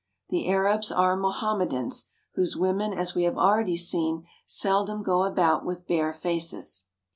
The 0.29 0.49
Arabs 0.49 0.91
are 0.91 1.15
Mohammedans, 1.15 2.07
whose 2.33 2.55
women 2.57 2.91
as 2.91 3.13
we 3.13 3.21
have 3.25 3.37
already 3.37 3.77
seen 3.77 4.25
seldom 4.47 5.03
go 5.03 5.21
about 5.23 5.63
with 5.63 5.85
bare 5.85 6.11
faces. 6.11 6.85